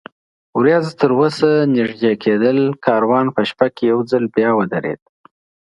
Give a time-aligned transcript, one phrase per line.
[0.59, 5.01] ورېځ تراوسه نږدې کېدل، کاروان په شپه کې یو ځل بیا ودرېد.